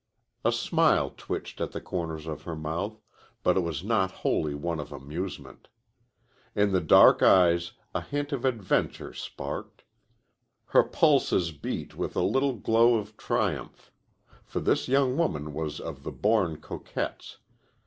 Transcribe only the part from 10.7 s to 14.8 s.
pulses beat with a little glow of triumph. For